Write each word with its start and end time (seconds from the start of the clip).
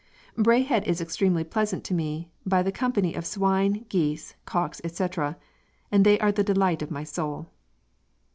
"Braehead 0.35 0.87
is 0.87 0.99
extremely 0.99 1.43
pleasant 1.43 1.83
to 1.83 1.93
me 1.93 2.31
by 2.43 2.63
the 2.63 2.71
companie 2.71 3.13
of 3.13 3.23
swine, 3.23 3.85
geese, 3.87 4.33
cocks, 4.45 4.81
etc., 4.83 5.37
and 5.91 6.03
they 6.03 6.19
are 6.19 6.31
the 6.31 6.43
delight 6.43 6.81
of 6.81 6.89
my 6.89 7.03
soul." 7.03 7.51